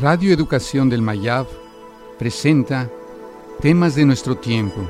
Radio 0.00 0.32
Educación 0.32 0.88
del 0.88 1.02
Mayab 1.02 1.46
presenta 2.18 2.90
Temas 3.60 3.94
de 3.96 4.06
nuestro 4.06 4.34
tiempo 4.34 4.88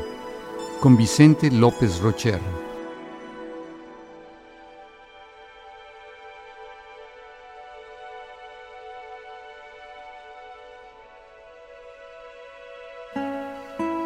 con 0.79 0.97
Vicente 0.97 1.51
López 1.51 1.99
Rocher. 1.99 2.39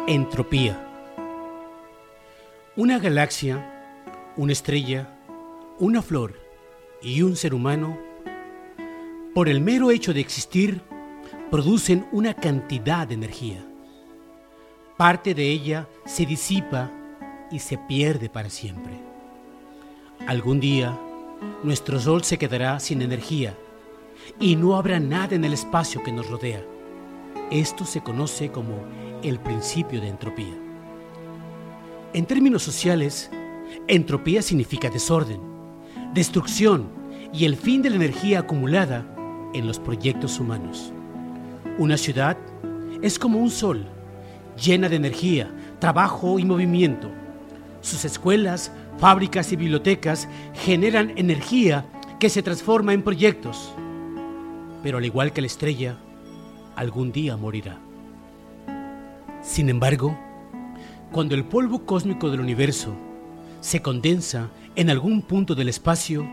Entropía. 0.07 0.89
Una 2.75 2.97
galaxia, 2.97 4.33
una 4.37 4.53
estrella, 4.53 5.15
una 5.77 6.01
flor 6.01 6.33
y 6.99 7.21
un 7.21 7.35
ser 7.35 7.53
humano, 7.53 7.95
por 9.35 9.49
el 9.49 9.61
mero 9.61 9.91
hecho 9.91 10.11
de 10.11 10.21
existir, 10.21 10.81
producen 11.55 12.05
una 12.11 12.33
cantidad 12.33 13.07
de 13.07 13.13
energía. 13.13 13.65
Parte 14.97 15.33
de 15.33 15.49
ella 15.49 15.87
se 16.05 16.25
disipa 16.25 16.91
y 17.49 17.59
se 17.59 17.77
pierde 17.77 18.27
para 18.27 18.49
siempre. 18.49 18.91
Algún 20.27 20.59
día, 20.59 20.99
nuestro 21.63 21.97
Sol 21.97 22.25
se 22.25 22.37
quedará 22.37 22.77
sin 22.81 23.01
energía 23.01 23.55
y 24.37 24.57
no 24.57 24.75
habrá 24.75 24.99
nada 24.99 25.33
en 25.33 25.45
el 25.45 25.53
espacio 25.53 26.03
que 26.03 26.11
nos 26.11 26.29
rodea. 26.29 26.61
Esto 27.51 27.85
se 27.85 28.01
conoce 28.01 28.51
como 28.51 28.83
el 29.23 29.39
principio 29.39 30.01
de 30.01 30.09
entropía. 30.09 30.57
En 32.11 32.25
términos 32.25 32.63
sociales, 32.63 33.31
entropía 33.87 34.41
significa 34.41 34.89
desorden, 34.89 35.39
destrucción 36.13 36.89
y 37.31 37.45
el 37.45 37.55
fin 37.55 37.81
de 37.81 37.91
la 37.91 37.95
energía 37.95 38.39
acumulada 38.39 39.05
en 39.53 39.65
los 39.65 39.79
proyectos 39.79 40.37
humanos. 40.37 40.91
Una 41.77 41.97
ciudad 41.97 42.37
es 43.01 43.19
como 43.19 43.37
un 43.39 43.49
sol, 43.49 43.85
llena 44.55 44.87
de 44.87 44.95
energía, 44.95 45.51
trabajo 45.79 46.39
y 46.39 46.45
movimiento. 46.45 47.11
Sus 47.81 48.05
escuelas, 48.05 48.71
fábricas 48.97 49.51
y 49.51 49.57
bibliotecas 49.57 50.29
generan 50.53 51.11
energía 51.17 51.85
que 52.17 52.29
se 52.29 52.41
transforma 52.41 52.93
en 52.93 53.03
proyectos. 53.03 53.73
Pero 54.83 54.99
al 54.99 55.05
igual 55.05 55.33
que 55.33 55.41
la 55.41 55.47
estrella, 55.47 55.97
algún 56.77 57.11
día 57.11 57.35
morirá. 57.35 57.77
Sin 59.41 59.67
embargo, 59.67 60.17
cuando 61.11 61.35
el 61.35 61.43
polvo 61.43 61.85
cósmico 61.85 62.31
del 62.31 62.39
universo 62.39 62.95
se 63.59 63.81
condensa 63.81 64.49
en 64.77 64.89
algún 64.89 65.21
punto 65.21 65.55
del 65.55 65.67
espacio, 65.67 66.25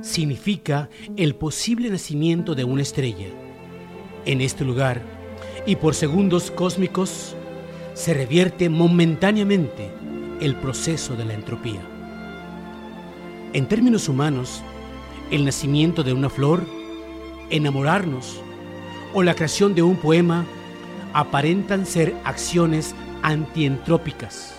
significa 0.00 0.88
el 1.16 1.34
posible 1.34 1.90
nacimiento 1.90 2.54
de 2.54 2.62
una 2.62 2.82
estrella 2.82 3.26
en 4.26 4.40
este 4.40 4.64
lugar 4.64 5.02
y 5.66 5.76
por 5.76 5.94
segundos 5.94 6.50
cósmicos 6.50 7.34
se 7.94 8.14
revierte 8.14 8.68
momentáneamente 8.68 9.90
el 10.40 10.56
proceso 10.56 11.16
de 11.16 11.24
la 11.24 11.34
entropía. 11.34 11.80
En 13.52 13.66
términos 13.66 14.08
humanos, 14.08 14.62
el 15.30 15.44
nacimiento 15.44 16.02
de 16.02 16.12
una 16.12 16.28
flor, 16.28 16.64
enamorarnos 17.50 18.40
o 19.12 19.22
la 19.22 19.34
creación 19.34 19.74
de 19.74 19.82
un 19.82 19.96
poema 19.96 20.44
aparentan 21.12 21.86
ser 21.86 22.14
acciones 22.24 22.94
antientrópicas. 23.22 24.54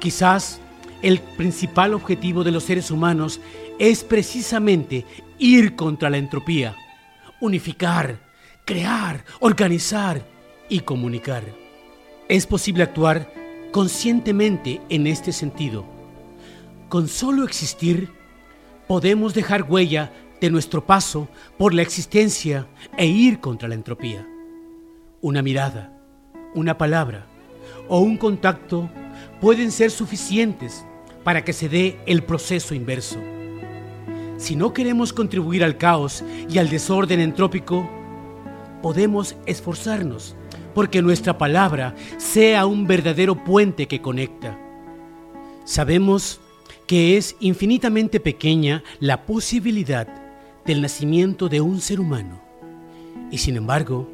Quizás 0.00 0.60
el 1.00 1.20
principal 1.20 1.94
objetivo 1.94 2.42
de 2.42 2.50
los 2.50 2.64
seres 2.64 2.90
humanos 2.90 3.40
es 3.78 4.02
precisamente 4.02 5.04
ir 5.38 5.76
contra 5.76 6.10
la 6.10 6.18
entropía, 6.18 6.74
unificar, 7.40 8.18
crear, 8.64 9.24
organizar 9.40 10.26
y 10.68 10.80
comunicar. 10.80 11.44
Es 12.28 12.46
posible 12.46 12.82
actuar 12.82 13.32
conscientemente 13.72 14.80
en 14.88 15.06
este 15.06 15.32
sentido. 15.32 15.84
Con 16.88 17.08
solo 17.08 17.44
existir, 17.44 18.10
podemos 18.86 19.34
dejar 19.34 19.64
huella 19.64 20.12
de 20.40 20.50
nuestro 20.50 20.84
paso 20.84 21.28
por 21.58 21.74
la 21.74 21.82
existencia 21.82 22.66
e 22.96 23.06
ir 23.06 23.40
contra 23.40 23.68
la 23.68 23.74
entropía. 23.74 24.26
Una 25.20 25.42
mirada, 25.42 25.92
una 26.54 26.76
palabra 26.76 27.26
o 27.88 28.00
un 28.00 28.16
contacto 28.16 28.90
pueden 29.40 29.70
ser 29.70 29.90
suficientes 29.90 30.84
para 31.24 31.44
que 31.44 31.52
se 31.52 31.68
dé 31.68 32.00
el 32.06 32.24
proceso 32.24 32.74
inverso. 32.74 33.20
Si 34.36 34.56
no 34.56 34.72
queremos 34.72 35.12
contribuir 35.12 35.62
al 35.62 35.78
caos 35.78 36.24
y 36.50 36.58
al 36.58 36.68
desorden 36.68 37.20
entrópico, 37.20 37.88
podemos 38.82 39.36
esforzarnos 39.46 40.36
porque 40.74 41.02
nuestra 41.02 41.38
palabra 41.38 41.94
sea 42.18 42.66
un 42.66 42.86
verdadero 42.86 43.44
puente 43.44 43.86
que 43.88 44.00
conecta. 44.00 44.58
Sabemos 45.64 46.40
que 46.86 47.16
es 47.16 47.36
infinitamente 47.40 48.20
pequeña 48.20 48.82
la 49.00 49.24
posibilidad 49.24 50.08
del 50.64 50.82
nacimiento 50.82 51.48
de 51.48 51.60
un 51.60 51.80
ser 51.80 52.00
humano. 52.00 52.42
Y 53.30 53.38
sin 53.38 53.56
embargo, 53.56 54.10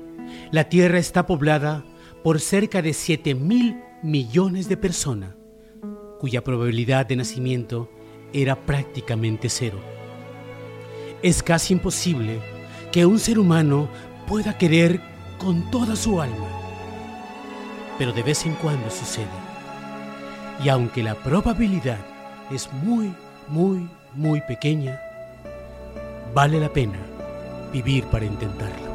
la 0.50 0.68
Tierra 0.68 0.98
está 0.98 1.26
poblada 1.26 1.84
por 2.22 2.40
cerca 2.40 2.82
de 2.82 2.92
7 2.92 3.34
mil 3.34 3.80
millones 4.02 4.68
de 4.68 4.76
personas, 4.76 5.34
cuya 6.20 6.44
probabilidad 6.44 7.06
de 7.06 7.16
nacimiento 7.16 7.90
era 8.32 8.66
prácticamente 8.66 9.48
cero. 9.48 9.78
Es 11.22 11.42
casi 11.42 11.74
imposible 11.74 12.40
que 12.92 13.06
un 13.06 13.18
ser 13.18 13.38
humano 13.38 13.88
pueda 14.28 14.58
querer 14.58 15.00
con 15.38 15.70
toda 15.70 15.96
su 15.96 16.20
alma. 16.20 16.46
Pero 17.98 18.12
de 18.12 18.22
vez 18.22 18.44
en 18.44 18.54
cuando 18.54 18.90
sucede. 18.90 19.26
Y 20.62 20.68
aunque 20.68 21.02
la 21.02 21.14
probabilidad 21.14 21.98
es 22.50 22.70
muy, 22.72 23.14
muy, 23.48 23.88
muy 24.14 24.40
pequeña, 24.42 25.00
vale 26.34 26.60
la 26.60 26.68
pena 26.68 26.98
vivir 27.72 28.04
para 28.04 28.26
intentarla. 28.26 28.87